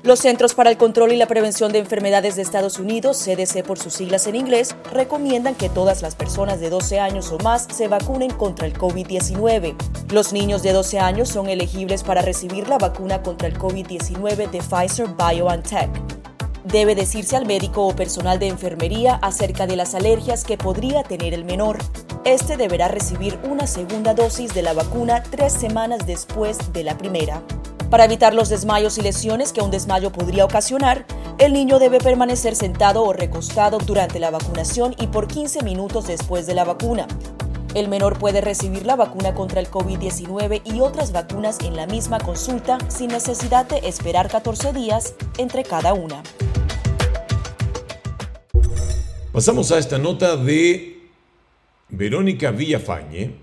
Los 0.03 0.19
Centros 0.19 0.53
para 0.53 0.69
el 0.69 0.77
Control 0.77 1.11
y 1.11 1.17
la 1.17 1.27
Prevención 1.27 1.73
de 1.73 1.79
Enfermedades 1.79 2.37
de 2.37 2.43
Estados 2.43 2.79
Unidos, 2.79 3.21
CDC 3.21 3.61
por 3.63 3.77
sus 3.77 3.93
siglas 3.93 4.25
en 4.27 4.37
inglés, 4.37 4.73
recomiendan 4.93 5.53
que 5.53 5.67
todas 5.67 6.01
las 6.01 6.15
personas 6.15 6.61
de 6.61 6.69
12 6.69 7.01
años 7.01 7.29
o 7.33 7.39
más 7.39 7.67
se 7.73 7.89
vacunen 7.89 8.31
contra 8.31 8.65
el 8.65 8.73
COVID-19. 8.73 9.75
Los 10.13 10.31
niños 10.31 10.63
de 10.63 10.71
12 10.71 10.99
años 10.99 11.27
son 11.27 11.49
elegibles 11.49 12.03
para 12.03 12.21
recibir 12.21 12.69
la 12.69 12.77
vacuna 12.77 13.21
contra 13.21 13.49
el 13.49 13.59
COVID-19 13.59 14.49
de 14.49 14.59
Pfizer 14.59 15.09
BioNTech. 15.09 16.26
Debe 16.71 16.95
decirse 16.95 17.37
al 17.37 17.45
médico 17.45 17.87
o 17.87 17.95
personal 17.95 18.39
de 18.39 18.47
enfermería 18.47 19.15
acerca 19.21 19.67
de 19.67 19.77
las 19.77 19.95
alergias 19.95 20.43
que 20.43 20.57
podría 20.57 21.01
tener 21.01 21.33
el 21.33 21.45
menor. 21.45 21.77
Este 22.25 22.57
deberá 22.57 22.89
recibir 22.89 23.39
una 23.49 23.67
segunda 23.67 24.13
dosis 24.13 24.53
de 24.53 24.63
la 24.63 24.73
vacuna 24.73 25.23
tres 25.23 25.53
semanas 25.53 26.05
después 26.05 26.73
de 26.73 26.83
la 26.83 26.97
primera. 26.97 27.41
Para 27.89 28.03
evitar 28.03 28.33
los 28.33 28.49
desmayos 28.49 28.97
y 28.97 29.01
lesiones 29.01 29.53
que 29.53 29.61
un 29.61 29.71
desmayo 29.71 30.11
podría 30.11 30.43
ocasionar, 30.43 31.05
el 31.37 31.53
niño 31.53 31.79
debe 31.79 31.99
permanecer 31.99 32.53
sentado 32.53 33.03
o 33.03 33.13
recostado 33.13 33.77
durante 33.77 34.19
la 34.19 34.29
vacunación 34.29 34.93
y 34.99 35.07
por 35.07 35.27
15 35.27 35.63
minutos 35.63 36.07
después 36.07 36.47
de 36.47 36.55
la 36.55 36.65
vacuna. 36.65 37.07
El 37.75 37.87
menor 37.87 38.19
puede 38.19 38.41
recibir 38.41 38.85
la 38.85 38.97
vacuna 38.97 39.33
contra 39.33 39.61
el 39.61 39.71
COVID-19 39.71 40.63
y 40.65 40.81
otras 40.81 41.13
vacunas 41.13 41.59
en 41.61 41.77
la 41.77 41.85
misma 41.85 42.19
consulta 42.19 42.77
sin 42.89 43.07
necesidad 43.07 43.65
de 43.67 43.87
esperar 43.87 44.27
14 44.27 44.73
días 44.73 45.13
entre 45.37 45.63
cada 45.63 45.93
una. 45.93 46.23
Pasamos 49.37 49.71
a 49.71 49.77
esta 49.77 49.99
nota 49.99 50.35
de 50.35 50.97
Verónica 51.89 52.49
Villafañe, 52.49 53.35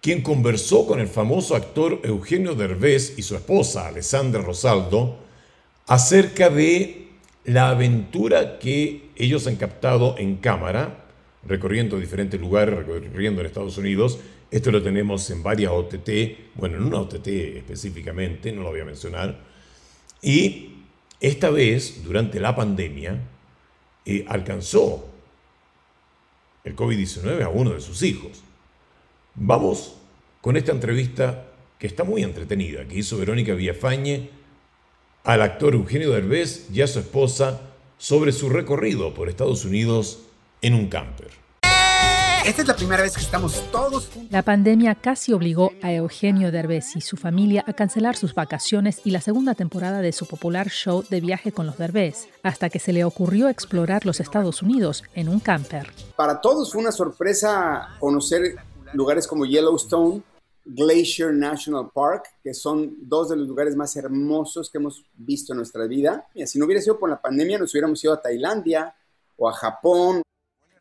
quien 0.00 0.22
conversó 0.22 0.86
con 0.86 0.98
el 0.98 1.08
famoso 1.08 1.54
actor 1.54 2.00
Eugenio 2.04 2.54
Derbez 2.54 3.18
y 3.18 3.22
su 3.22 3.36
esposa 3.36 3.86
Alessandra 3.86 4.40
Rosaldo 4.40 5.18
acerca 5.86 6.48
de 6.48 7.08
la 7.44 7.68
aventura 7.68 8.58
que 8.58 9.10
ellos 9.14 9.46
han 9.46 9.56
captado 9.56 10.16
en 10.16 10.36
cámara, 10.36 11.04
recorriendo 11.46 12.00
diferentes 12.00 12.40
lugares, 12.40 12.74
recorriendo 12.74 13.42
en 13.42 13.46
Estados 13.46 13.76
Unidos. 13.76 14.20
Esto 14.50 14.70
lo 14.70 14.82
tenemos 14.82 15.28
en 15.28 15.42
varias 15.42 15.70
OTT, 15.70 16.54
bueno, 16.54 16.78
en 16.78 16.84
una 16.84 17.00
OTT 17.00 17.26
específicamente, 17.26 18.52
no 18.52 18.62
lo 18.62 18.70
voy 18.70 18.80
a 18.80 18.86
mencionar. 18.86 19.38
Y 20.22 20.76
esta 21.20 21.50
vez, 21.50 22.02
durante 22.04 22.40
la 22.40 22.56
pandemia, 22.56 23.20
eh, 24.06 24.24
alcanzó 24.26 25.09
el 26.70 26.76
COVID-19 26.76 27.42
a 27.42 27.48
uno 27.48 27.72
de 27.72 27.80
sus 27.80 28.02
hijos. 28.02 28.42
Vamos 29.34 29.96
con 30.40 30.56
esta 30.56 30.72
entrevista 30.72 31.46
que 31.78 31.86
está 31.86 32.04
muy 32.04 32.22
entretenida, 32.22 32.86
que 32.86 32.98
hizo 32.98 33.18
Verónica 33.18 33.54
Villafañe 33.54 34.30
al 35.24 35.42
actor 35.42 35.74
Eugenio 35.74 36.12
Derbez 36.12 36.68
y 36.72 36.82
a 36.82 36.86
su 36.86 37.00
esposa 37.00 37.60
sobre 37.98 38.32
su 38.32 38.48
recorrido 38.48 39.12
por 39.14 39.28
Estados 39.28 39.64
Unidos 39.64 40.20
en 40.62 40.74
un 40.74 40.88
camper. 40.88 41.30
Esta 42.44 42.62
es 42.62 42.68
la 42.68 42.74
primera 42.74 43.02
vez 43.02 43.14
que 43.14 43.20
estamos 43.20 43.70
todos 43.70 44.06
juntos. 44.06 44.32
La 44.32 44.42
pandemia 44.42 44.94
casi 44.94 45.34
obligó 45.34 45.72
a 45.82 45.92
Eugenio 45.92 46.50
Derbez 46.50 46.96
y 46.96 47.02
su 47.02 47.18
familia 47.18 47.62
a 47.66 47.74
cancelar 47.74 48.16
sus 48.16 48.34
vacaciones 48.34 49.02
y 49.04 49.10
la 49.10 49.20
segunda 49.20 49.54
temporada 49.54 50.00
de 50.00 50.12
su 50.12 50.26
popular 50.26 50.68
show 50.70 51.04
de 51.10 51.20
viaje 51.20 51.52
con 51.52 51.66
los 51.66 51.76
Derbez, 51.76 52.28
hasta 52.42 52.70
que 52.70 52.78
se 52.78 52.94
le 52.94 53.04
ocurrió 53.04 53.50
explorar 53.50 54.06
los 54.06 54.20
Estados 54.20 54.62
Unidos 54.62 55.04
en 55.14 55.28
un 55.28 55.38
camper. 55.40 55.92
Para 56.16 56.40
todos 56.40 56.72
fue 56.72 56.80
una 56.80 56.92
sorpresa 56.92 57.96
conocer 58.00 58.56
lugares 58.94 59.26
como 59.26 59.44
Yellowstone, 59.44 60.22
Glacier 60.64 61.34
National 61.34 61.90
Park, 61.92 62.24
que 62.42 62.54
son 62.54 62.96
dos 63.02 63.28
de 63.28 63.36
los 63.36 63.48
lugares 63.48 63.76
más 63.76 63.94
hermosos 63.96 64.70
que 64.70 64.78
hemos 64.78 65.04
visto 65.14 65.52
en 65.52 65.58
nuestra 65.58 65.86
vida. 65.86 66.26
Y 66.34 66.46
si 66.46 66.58
no 66.58 66.64
hubiera 66.64 66.80
sido 66.80 66.98
por 66.98 67.10
la 67.10 67.20
pandemia, 67.20 67.58
nos 67.58 67.72
hubiéramos 67.74 68.02
ido 68.02 68.14
a 68.14 68.22
Tailandia 68.22 68.94
o 69.36 69.46
a 69.46 69.52
Japón 69.52 70.22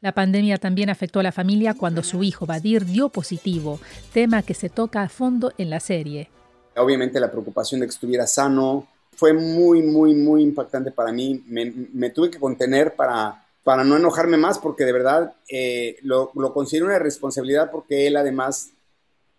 la 0.01 0.13
pandemia 0.13 0.57
también 0.57 0.89
afectó 0.89 1.19
a 1.19 1.23
la 1.23 1.31
familia 1.31 1.73
cuando 1.73 2.03
su 2.03 2.23
hijo 2.23 2.45
Badir 2.45 2.85
dio 2.85 3.09
positivo, 3.09 3.79
tema 4.13 4.43
que 4.43 4.53
se 4.53 4.69
toca 4.69 5.03
a 5.03 5.09
fondo 5.09 5.51
en 5.57 5.69
la 5.69 5.79
serie. 5.79 6.29
Obviamente 6.77 7.19
la 7.19 7.29
preocupación 7.29 7.81
de 7.81 7.87
que 7.87 7.91
estuviera 7.91 8.25
sano 8.25 8.87
fue 9.11 9.33
muy, 9.33 9.81
muy, 9.81 10.13
muy 10.13 10.43
impactante 10.43 10.91
para 10.91 11.11
mí. 11.11 11.43
Me, 11.47 12.09
tuve 12.11 12.31
que 12.31 12.39
contener 12.39 12.95
para, 12.95 13.45
para 13.63 13.83
no 13.83 13.97
enojarme 13.97 14.37
más 14.37 14.57
porque 14.57 14.85
de 14.85 14.93
verdad 14.93 15.33
eh, 15.49 15.97
lo, 16.03 16.31
lo 16.35 16.53
considero 16.53 16.85
una 16.85 16.99
responsabilidad 16.99 17.69
porque 17.69 18.07
él 18.07 18.15
además 18.15 18.71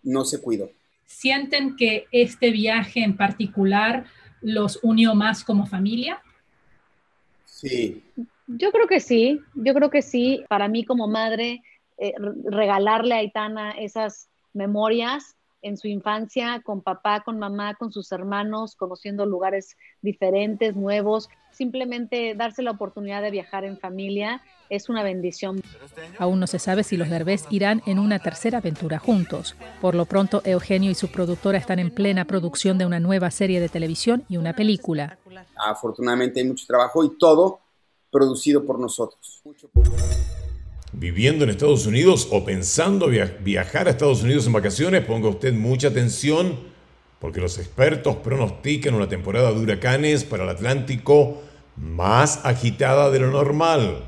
no 0.02 0.25
se 0.26 0.40
cuidó. 0.40 0.71
¿Sienten 1.07 1.76
que 1.76 2.07
este 2.12 2.50
viaje 2.50 3.02
en 3.02 3.17
particular 3.17 4.05
los 4.43 4.79
unió 4.83 5.14
más 5.14 5.43
como 5.43 5.67
familia? 5.67 6.21
Sí, 7.47 8.02
yo 8.57 8.73
creo 8.73 8.87
que 8.87 9.00
sí, 9.00 9.40
yo 9.54 9.75
creo 9.75 9.90
que 9.90 10.02
sí. 10.02 10.45
Para 10.49 10.69
mí 10.69 10.85
como 10.85 11.09
madre, 11.09 11.62
eh, 11.99 12.14
regalarle 12.45 13.14
a 13.14 13.19
Aitana 13.19 13.73
esas 13.73 14.28
memorias 14.52 15.37
en 15.62 15.76
su 15.76 15.88
infancia, 15.88 16.62
con 16.64 16.80
papá, 16.80 17.23
con 17.23 17.38
mamá, 17.38 17.75
con 17.75 17.92
sus 17.92 18.11
hermanos, 18.12 18.76
conociendo 18.76 19.26
lugares 19.26 19.76
diferentes, 20.00 20.75
nuevos, 20.75 21.28
simplemente 21.52 22.35
darse 22.35 22.62
la 22.62 22.71
oportunidad 22.71 23.21
de 23.21 23.30
viajar 23.30 23.64
en 23.64 23.76
familia 23.76 24.40
es 24.71 24.88
una 24.88 25.02
bendición. 25.02 25.61
Aún 26.19 26.40
no 26.40 26.47
se 26.47 26.59
sabe 26.59 26.83
si 26.83 26.97
los 26.97 27.11
Derbez 27.11 27.45
irán 27.50 27.83
en 27.87 27.99
una 27.99 28.21
tercera 28.21 28.59
aventura 28.59 28.99
juntos. 28.99 29.54
Por 29.83 29.95
lo 29.95 30.07
pronto, 30.07 30.40
Eugenio 30.45 30.90
y 30.90 30.95
su 30.95 31.09
productora 31.09 31.59
están 31.59 31.78
en 31.78 31.90
plena 31.90 32.25
producción 32.25 32.78
de 32.78 32.87
una 32.87 33.00
nueva 33.00 33.30
serie 33.30 33.61
de 33.61 33.69
televisión 33.69 34.25
y 34.28 34.38
una 34.38 34.54
película. 34.54 35.19
Afortunadamente 35.57 36.40
hay 36.40 36.47
mucho 36.47 36.64
trabajo 36.66 37.04
y 37.04 37.19
todo 37.19 37.61
producido 38.11 38.64
por 38.64 38.79
nosotros. 38.79 39.43
Viviendo 40.93 41.45
en 41.45 41.50
Estados 41.50 41.87
Unidos 41.87 42.29
o 42.33 42.45
pensando 42.45 43.09
viajar 43.09 43.87
a 43.87 43.90
Estados 43.90 44.23
Unidos 44.23 44.47
en 44.47 44.52
vacaciones, 44.52 45.05
ponga 45.05 45.29
usted 45.29 45.52
mucha 45.52 45.88
atención 45.88 46.59
porque 47.21 47.40
los 47.40 47.59
expertos 47.59 48.17
pronostican 48.17 48.95
una 48.95 49.09
temporada 49.09 49.52
de 49.52 49.61
huracanes 49.61 50.25
para 50.25 50.45
el 50.45 50.49
Atlántico 50.50 51.43
más 51.76 52.45
agitada 52.45 53.11
de 53.11 53.21
lo 53.21 53.31
normal. 53.31 54.05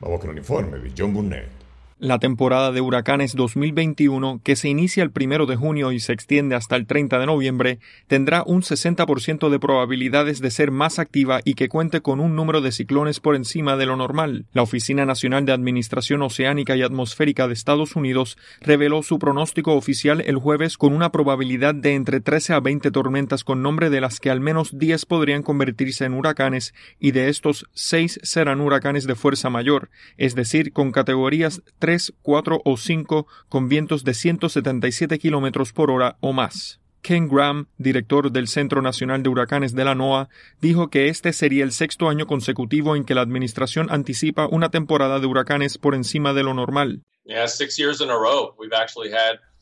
Vamos 0.00 0.20
con 0.20 0.30
el 0.30 0.38
informe 0.38 0.78
de 0.78 0.92
John 0.96 1.14
Burnett. 1.14 1.63
La 2.00 2.18
temporada 2.18 2.72
de 2.72 2.80
huracanes 2.80 3.36
2021, 3.36 4.40
que 4.42 4.56
se 4.56 4.68
inicia 4.68 5.04
el 5.04 5.12
primero 5.12 5.46
de 5.46 5.54
junio 5.54 5.92
y 5.92 6.00
se 6.00 6.12
extiende 6.12 6.56
hasta 6.56 6.74
el 6.74 6.86
30 6.86 7.20
de 7.20 7.26
noviembre, 7.26 7.78
tendrá 8.08 8.42
un 8.44 8.62
60% 8.62 9.48
de 9.48 9.60
probabilidades 9.60 10.40
de 10.40 10.50
ser 10.50 10.72
más 10.72 10.98
activa 10.98 11.40
y 11.44 11.54
que 11.54 11.68
cuente 11.68 12.00
con 12.00 12.18
un 12.18 12.34
número 12.34 12.60
de 12.60 12.72
ciclones 12.72 13.20
por 13.20 13.36
encima 13.36 13.76
de 13.76 13.86
lo 13.86 13.94
normal. 13.94 14.46
La 14.52 14.62
Oficina 14.62 15.06
Nacional 15.06 15.46
de 15.46 15.52
Administración 15.52 16.22
Oceánica 16.22 16.74
y 16.74 16.82
Atmosférica 16.82 17.46
de 17.46 17.54
Estados 17.54 17.94
Unidos 17.94 18.38
reveló 18.60 19.04
su 19.04 19.20
pronóstico 19.20 19.74
oficial 19.74 20.20
el 20.20 20.36
jueves 20.36 20.76
con 20.76 20.94
una 20.94 21.12
probabilidad 21.12 21.76
de 21.76 21.94
entre 21.94 22.18
13 22.20 22.54
a 22.54 22.60
20 22.60 22.90
tormentas 22.90 23.44
con 23.44 23.62
nombre 23.62 23.88
de 23.88 24.00
las 24.00 24.18
que 24.18 24.30
al 24.30 24.40
menos 24.40 24.76
10 24.76 25.06
podrían 25.06 25.44
convertirse 25.44 26.06
en 26.06 26.14
huracanes 26.14 26.74
y 26.98 27.12
de 27.12 27.28
estos 27.28 27.68
6 27.74 28.18
serán 28.24 28.60
huracanes 28.60 29.06
de 29.06 29.14
fuerza 29.14 29.48
mayor, 29.48 29.90
es 30.16 30.34
decir, 30.34 30.72
con 30.72 30.90
categorías 30.90 31.62
3, 31.84 32.14
4 32.22 32.62
o 32.64 32.76
5 32.78 33.26
con 33.50 33.68
vientos 33.68 34.04
de 34.04 34.14
177 34.14 35.18
kilómetros 35.18 35.74
por 35.74 35.90
hora 35.90 36.16
o 36.20 36.32
más. 36.32 36.80
Ken 37.02 37.28
Graham, 37.28 37.66
director 37.76 38.32
del 38.32 38.48
Centro 38.48 38.80
Nacional 38.80 39.22
de 39.22 39.28
Huracanes 39.28 39.74
de 39.74 39.84
la 39.84 39.94
NOAA, 39.94 40.30
dijo 40.62 40.88
que 40.88 41.10
este 41.10 41.34
sería 41.34 41.62
el 41.62 41.72
sexto 41.72 42.08
año 42.08 42.26
consecutivo 42.26 42.96
en 42.96 43.04
que 43.04 43.14
la 43.14 43.20
administración 43.20 43.88
anticipa 43.90 44.48
una 44.50 44.70
temporada 44.70 45.20
de 45.20 45.26
huracanes 45.26 45.76
por 45.76 45.94
encima 45.94 46.32
de 46.32 46.42
lo 46.42 46.54
normal. 46.54 47.02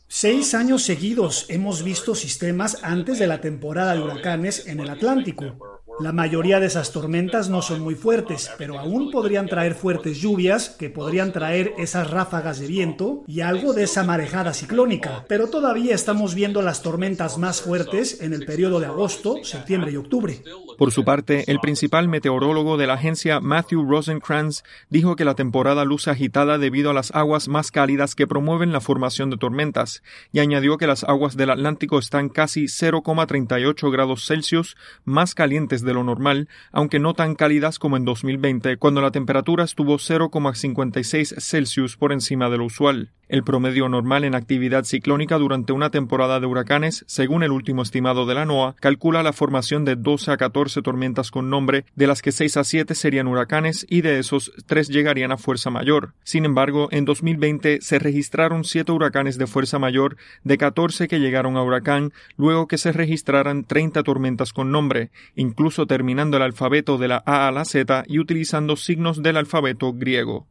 Seis 0.07 0.55
años 0.55 0.85
seguidos 0.85 1.47
hemos 1.49 1.83
visto 1.83 2.15
sistemas 2.15 2.85
antes 2.85 3.19
de 3.19 3.27
la 3.27 3.41
temporada 3.41 3.95
de 3.95 4.01
huracanes 4.01 4.69
en 4.69 4.79
el 4.79 4.91
Atlántico. 4.91 5.82
La 6.01 6.13
mayoría 6.13 6.59
de 6.59 6.67
esas 6.67 6.91
tormentas 6.91 7.49
no 7.49 7.61
son 7.61 7.81
muy 7.81 7.95
fuertes, 7.95 8.51
pero 8.57 8.79
aún 8.79 9.11
podrían 9.11 9.47
traer 9.47 9.75
fuertes 9.75 10.19
lluvias 10.19 10.71
que 10.71 10.91
podrían 10.91 11.33
traer 11.33 11.75
esas 11.79 12.11
ráfagas 12.11 12.59
de 12.59 12.67
viento 12.67 13.23
y 13.27 13.41
algo 13.41 13.75
de 13.75 13.85
esa 13.85 14.03
marejada 14.03 14.55
ciclónica. 14.55 15.25
Pero 15.29 15.49
todavía 15.49 15.95
estamos 15.95 16.35
viendo 16.35 16.63
las 16.63 16.83
tormentas 16.83 17.37
más 17.37 17.61
fuertes 17.61 18.21
en 18.23 18.33
el 18.33 18.47
periodo 18.47 18.81
de 18.81 18.87
agosto, 18.87 19.37
septiembre 19.45 19.93
y 19.93 19.97
octubre. 19.97 20.43
Por 20.79 20.93
su 20.93 21.05
parte, 21.05 21.45
el 21.51 21.61
principal 21.61 22.09
meteorólogo 22.09 22.77
de 22.79 22.87
la 22.87 22.95
agencia, 22.95 23.41
Matthew 23.41 23.85
Rosencrantz, 23.85 24.63
dijo 24.89 25.15
que 25.15 25.25
la 25.25 25.35
temporada 25.35 25.85
luce 25.85 26.11
agitada 26.11 26.59
debido 26.59 26.91
a 26.91 26.95
las 26.95 27.15
aguas 27.15 27.49
más 27.49 27.71
cálidas 27.71 28.15
que 28.15 28.27
promueven 28.27 28.73
la 28.73 28.81
formación 28.81 29.31
de 29.31 29.37
tormentas, 29.37 30.03
y 30.33 30.41
añadió 30.41 30.79
que 30.79 30.87
las 30.87 31.05
aguas 31.05 31.37
del 31.37 31.51
Atlántico 31.51 31.99
están 31.99 32.31
casi 32.31 32.65
0,38 32.65 33.93
grados 33.93 34.27
Celsius 34.27 34.77
más 35.05 35.35
calientes 35.35 35.82
de 35.83 35.95
lo 35.95 36.05
normal, 36.05 36.49
aunque 36.73 36.99
no 36.99 37.15
tan 37.15 37.35
cálidas 37.35 37.79
como 37.79 37.97
en 37.97 38.05
2020, 38.05 38.77
cuando 38.77 39.01
la 39.01 39.11
temperatura 39.11 39.65
estuvo 39.65 39.99
0,56 39.99 41.41
Celsius 41.41 41.97
por 41.97 42.13
encima 42.13 42.51
de 42.51 42.59
lo 42.59 42.65
usual. 42.65 43.11
El 43.33 43.45
promedio 43.45 43.89
normal 43.89 44.25
en 44.25 44.35
actividad 44.35 44.85
ciclónica 44.85 45.39
durante 45.39 45.73
una 45.73 45.89
temporada 45.89 46.39
de 46.39 46.45
huracanes, 46.45 47.03
según 47.09 47.43
el 47.43 47.51
último 47.51 47.81
estimado 47.81 48.27
de 48.27 48.35
la 48.35 48.45
NOAA, 48.45 48.75
calcula 48.79 49.23
la 49.23 49.33
formación 49.33 49.87
de 49.87 49.97
12 49.97 50.33
a 50.33 50.37
14 50.37 50.83
tormentas 50.83 51.31
con 51.31 51.49
nombre, 51.49 51.87
de 51.95 52.07
las 52.07 52.21
que 52.21 52.31
6 52.31 52.59
a 52.59 52.65
7 52.65 52.95
serían 52.95 53.29
huracanes 53.29 53.87
y 53.89 54.03
de 54.03 54.19
esos 54.19 54.53
3 54.67 54.89
llegarían 54.89 55.33
a 55.33 55.39
fuerza 55.39 55.71
mayor. 55.71 56.13
Sin 56.25 56.45
embargo, 56.45 56.89
en 56.91 57.07
2020 57.07 57.81
se 57.81 57.99
registraron 57.99 58.65
7 58.65 58.93
huracanes 58.93 59.39
de 59.39 59.47
fuerza 59.47 59.79
mayor, 59.79 60.19
de 60.45 60.59
14 60.59 61.09
que 61.09 61.19
llegaron 61.19 61.57
a 61.57 61.63
huracán, 61.63 62.13
luego 62.37 62.69
que 62.69 62.77
se 62.77 62.93
registraran 62.93 63.65
30 63.65 64.03
tormentas 64.03 64.53
con 64.53 64.71
nombre, 64.71 65.11
incluso 65.37 65.72
terminando 65.87 66.37
el 66.37 66.43
alfabeto 66.43 66.99
de 66.99 67.09
la 67.09 67.23
A 67.27 67.49
a 67.49 67.53
la 67.53 67.65
Z 67.65 68.05
y 68.07 68.19
utilizando 68.19 68.77
signos 68.77 69.23
del 69.23 69.37
alfabeto 69.37 69.93
griego. 69.93 70.49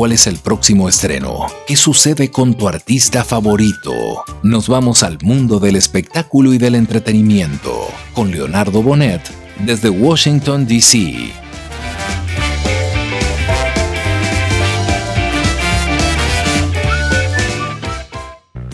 cuál 0.00 0.12
es 0.12 0.26
el 0.26 0.38
próximo 0.38 0.88
estreno, 0.88 1.44
qué 1.66 1.76
sucede 1.76 2.30
con 2.30 2.54
tu 2.54 2.66
artista 2.66 3.22
favorito. 3.22 4.24
Nos 4.42 4.66
vamos 4.66 5.02
al 5.02 5.18
mundo 5.20 5.58
del 5.60 5.76
espectáculo 5.76 6.54
y 6.54 6.58
del 6.58 6.74
entretenimiento 6.74 7.86
con 8.14 8.30
Leonardo 8.30 8.82
Bonet 8.82 9.20
desde 9.58 9.90
Washington, 9.90 10.66
D.C. 10.66 11.30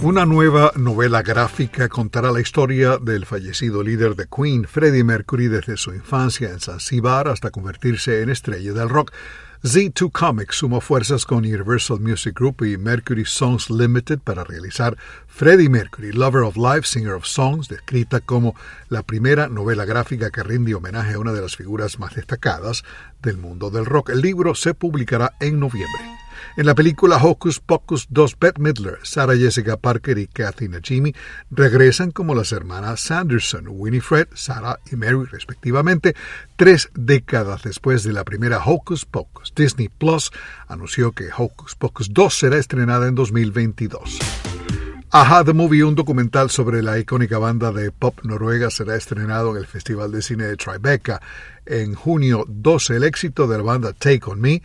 Una 0.06 0.25
nueva 0.25 0.70
novela 0.76 1.20
gráfica 1.20 1.88
contará 1.88 2.30
la 2.30 2.40
historia 2.40 2.96
del 2.96 3.26
fallecido 3.26 3.82
líder 3.82 4.14
de 4.14 4.28
Queen, 4.28 4.64
Freddie 4.68 5.02
Mercury, 5.02 5.48
desde 5.48 5.76
su 5.76 5.92
infancia 5.92 6.48
en 6.48 6.60
Zanzibar 6.60 7.26
hasta 7.26 7.50
convertirse 7.50 8.22
en 8.22 8.30
estrella 8.30 8.72
del 8.72 8.88
rock. 8.88 9.12
Z2 9.64 10.12
Comics 10.12 10.58
sumó 10.58 10.80
fuerzas 10.80 11.26
con 11.26 11.38
Universal 11.38 11.98
Music 11.98 12.38
Group 12.38 12.64
y 12.64 12.78
Mercury 12.78 13.25
Songs 13.25 13.68
Limited 13.68 14.20
para 14.20 14.44
realizar 14.44 14.96
Freddie 15.26 15.68
Mercury, 15.68 16.12
Lover 16.12 16.42
of 16.42 16.56
Life, 16.56 16.86
Singer 16.86 17.14
of 17.14 17.26
Songs, 17.26 17.66
descrita 17.66 18.20
como 18.20 18.54
la 18.88 19.02
primera 19.02 19.48
novela 19.48 19.84
gráfica 19.86 20.30
que 20.30 20.44
rinde 20.44 20.76
homenaje 20.76 21.14
a 21.14 21.18
una 21.18 21.32
de 21.32 21.40
las 21.40 21.56
figuras 21.56 21.98
más 21.98 22.14
destacadas 22.14 22.84
del 23.22 23.38
mundo 23.38 23.70
del 23.70 23.84
rock. 23.84 24.10
El 24.10 24.20
libro 24.20 24.54
se 24.54 24.72
publicará 24.72 25.32
en 25.40 25.58
noviembre. 25.58 26.25
En 26.56 26.64
la 26.64 26.75
película 26.75 27.18
Hocus 27.22 27.60
Pocus, 27.60 28.06
dos 28.08 28.34
Bette 28.40 28.58
Midler, 28.58 28.98
Sarah 29.02 29.36
Jessica 29.36 29.76
Parker 29.76 30.16
y 30.16 30.26
Kathy 30.26 30.70
Najimy 30.70 31.14
regresan 31.50 32.12
como 32.12 32.34
las 32.34 32.50
hermanas 32.50 33.00
Sanderson, 33.00 33.66
Winifred, 33.68 34.28
Sarah 34.32 34.80
y 34.90 34.96
Mary 34.96 35.26
respectivamente, 35.30 36.16
tres 36.56 36.88
décadas 36.94 37.62
después 37.62 38.04
de 38.04 38.14
la 38.14 38.25
primera 38.25 38.64
Hocus 38.64 39.04
Pocus. 39.04 39.52
Disney 39.54 39.90
Plus 39.90 40.30
anunció 40.66 41.12
que 41.12 41.28
Hocus 41.36 41.75
Pocus 41.75 42.14
2 42.14 42.34
será 42.34 42.56
estrenada 42.56 43.06
en 43.06 43.14
2022. 43.16 44.19
Aha 45.10 45.45
The 45.45 45.52
Movie, 45.52 45.84
un 45.84 45.95
documental 45.95 46.49
sobre 46.49 46.82
la 46.82 46.99
icónica 46.99 47.36
banda 47.36 47.71
de 47.71 47.90
pop 47.90 48.21
noruega, 48.23 48.71
será 48.71 48.97
estrenado 48.97 49.50
en 49.50 49.58
el 49.58 49.66
Festival 49.66 50.10
de 50.10 50.23
Cine 50.23 50.45
de 50.45 50.56
Tribeca 50.56 51.21
en 51.66 51.95
junio 51.95 52.47
12. 52.49 52.97
El 52.97 53.04
éxito 53.04 53.47
de 53.47 53.58
la 53.58 53.62
banda 53.62 53.92
Take 53.92 54.23
On 54.25 54.40
Me 54.40 54.62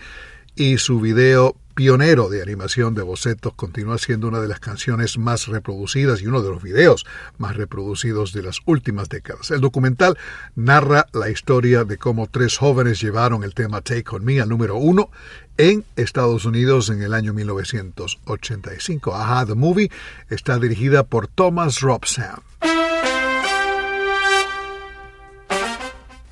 y 0.56 0.78
su 0.78 1.02
video 1.02 1.58
pionero 1.74 2.30
de 2.30 2.42
animación 2.42 2.96
de 2.96 3.02
bocetos, 3.02 3.54
continúa 3.54 3.98
siendo 3.98 4.28
una 4.28 4.40
de 4.40 4.48
las 4.48 4.60
canciones 4.60 5.18
más 5.18 5.48
reproducidas 5.48 6.22
y 6.22 6.28
uno 6.28 6.42
de 6.42 6.50
los 6.50 6.62
videos 6.62 7.06
más 7.38 7.56
reproducidos 7.56 8.34
de 8.34 8.44
las 8.44 8.60
últimas 8.66 9.10
décadas. 9.10 9.52
El 9.52 9.62
documental 9.62 10.18
narra 10.56 11.08
la 11.14 11.30
historia 11.30 11.84
de 11.84 11.98
cómo 11.98 12.28
tres 12.28 12.58
jóvenes 12.58 13.02
llevaron 13.02 13.44
el 13.44 13.54
tema 13.54 13.82
Take 13.82 14.06
On 14.12 14.24
Me 14.24 14.42
al 14.42 14.50
número 14.50 14.76
uno 14.76 15.10
en 15.58 15.86
Estados 15.96 16.46
Unidos 16.46 16.90
en 16.90 17.02
el 17.02 17.14
año 17.14 17.34
1985. 17.34 19.16
Aha, 19.16 19.46
The 19.46 19.56
Movie 19.56 19.92
está 20.30 20.60
dirigida 20.60 21.04
por 21.04 21.28
Thomas 21.28 21.82
Robson. 21.82 22.42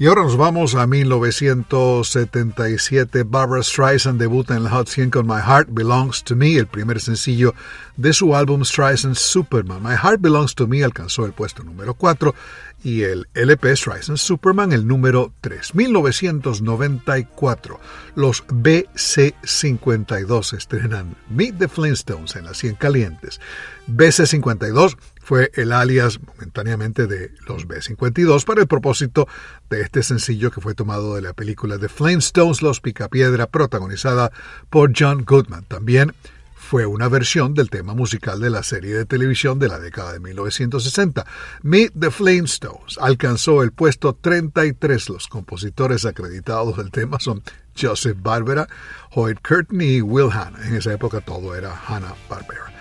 Y 0.02 0.08
ahora 0.08 0.24
nos 0.24 0.38
vamos 0.38 0.76
a 0.76 0.88
1977. 0.88 3.24
Barbara 3.24 3.62
Streisand 3.62 4.18
debuta 4.18 4.56
en 4.56 4.64
el 4.64 4.70
Hot 4.70 4.88
100 4.88 5.10
con 5.10 5.28
My 5.28 5.42
Heart 5.42 5.68
Belongs 5.72 6.24
to 6.24 6.38
Me, 6.38 6.56
el 6.56 6.68
primer 6.68 7.02
sencillo 7.02 7.54
de 7.98 8.14
su 8.14 8.34
álbum 8.34 8.64
Streisand 8.64 9.16
Superman. 9.16 9.84
My 9.84 9.98
Heart 9.98 10.22
Belongs 10.22 10.56
to 10.56 10.68
Me 10.68 10.86
alcanzó 10.86 11.26
el 11.26 11.34
puesto 11.34 11.64
número 11.64 11.96
4 11.96 12.34
y 12.82 13.02
el 13.02 13.28
LP 13.34 13.76
Streisand 13.76 14.18
Superman 14.18 14.72
el 14.72 14.88
número 14.88 15.34
3. 15.42 15.76
1994. 15.76 17.82
Los 18.16 18.48
BC52 18.48 20.54
estrenan 20.54 21.18
Meet 21.30 21.58
the 21.58 21.68
Flintstones 21.68 22.38
en 22.38 22.46
las 22.46 22.58
100 22.58 22.76
calientes. 22.76 23.42
BC52 23.90 24.96
fue 25.30 25.52
el 25.54 25.74
alias 25.74 26.20
momentáneamente 26.26 27.06
de 27.06 27.30
los 27.48 27.68
B-52 27.68 28.46
para 28.46 28.62
el 28.62 28.68
propósito 28.68 29.28
de 29.70 29.82
este 29.82 30.02
sencillo 30.02 30.50
que 30.50 30.60
fue 30.60 30.74
tomado 30.74 31.13
de 31.13 31.22
la 31.22 31.34
película 31.34 31.78
The 31.78 31.88
Flintstones, 31.88 32.63
Los 32.63 32.82
Picapiedra, 32.82 33.46
protagonizada 33.46 34.32
por 34.72 34.92
John 34.98 35.26
Goodman. 35.26 35.65
También 35.65 36.15
fue 36.56 36.88
una 36.88 37.10
versión 37.10 37.54
del 37.54 37.70
tema 37.70 37.94
musical 37.94 38.39
de 38.39 38.50
la 38.50 38.63
serie 38.63 38.96
de 38.96 39.06
televisión 39.06 39.60
de 39.60 39.68
la 39.68 39.78
década 39.78 40.13
de 40.13 40.20
1960. 40.20 41.24
Meet 41.62 41.94
the 42.00 42.10
Flintstones 42.10 42.98
alcanzó 43.00 43.62
el 43.62 43.72
puesto 43.72 44.18
33. 44.20 45.10
Los 45.10 45.28
compositores 45.28 46.06
acreditados 46.06 46.76
del 46.78 46.89
tema 46.89 47.20
son 47.20 47.44
Joseph 47.80 48.18
Barbera, 48.20 48.68
Hoyt 49.12 49.38
Curtin 49.48 49.80
y 49.80 50.02
Will 50.02 50.32
Hanna. 50.32 50.58
En 50.65 50.74
esa 50.74 50.92
época 50.92 51.22
todo 51.22 51.54
era 51.54 51.80
Hanna 51.88 52.15
Barbera. 52.28 52.79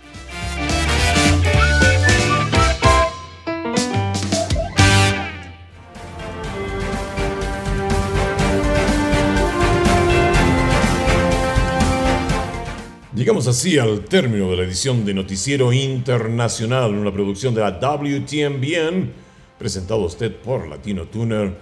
Llegamos 13.18 13.48
así 13.48 13.80
al 13.80 14.04
término 14.04 14.48
de 14.48 14.56
la 14.58 14.62
edición 14.62 15.04
de 15.04 15.12
Noticiero 15.12 15.72
Internacional, 15.72 16.94
una 16.94 17.12
producción 17.12 17.52
de 17.52 17.62
la 17.62 17.72
WTMBN, 17.72 19.10
presentado 19.58 20.04
a 20.04 20.06
usted 20.06 20.36
por 20.36 20.68
Latino 20.68 21.06
Tuner, 21.06 21.52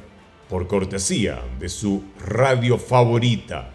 por 0.50 0.66
cortesía 0.66 1.40
de 1.58 1.70
su 1.70 2.04
radio 2.20 2.76
favorita. 2.76 3.72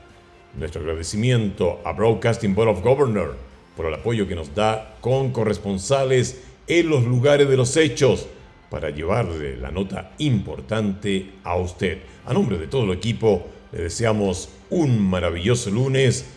Nuestro 0.60 0.82
agradecimiento 0.82 1.80
a 1.84 1.94
Broadcasting 1.94 2.54
Board 2.54 2.70
of 2.70 2.84
Governors 2.84 3.34
por 3.76 3.88
el 3.88 3.96
apoyo 3.96 4.28
que 4.28 4.36
nos 4.36 4.54
da 4.54 4.98
con 5.02 5.32
corresponsales 5.32 6.44
en 6.67 6.88
los 6.88 7.04
lugares 7.04 7.50
de 7.50 7.58
los 7.58 7.76
hechos 7.78 8.28
para 8.70 8.91
llevarle 8.91 9.58
la 9.58 9.72
nota 9.72 10.12
importante 10.20 11.32
a 11.44 11.56
usted. 11.56 11.98
A 12.28 12.34
nombre 12.34 12.60
de 12.60 12.67
todo 12.67 12.84
el 12.84 12.91
equipo, 12.91 13.48
le 13.72 13.82
deseamos 13.82 14.50
un 14.70 15.02
maravilloso 15.02 15.72
lunes 15.72 16.28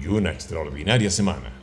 y 0.00 0.06
una 0.06 0.30
extraordinaria 0.30 1.10
semana. 1.10 1.61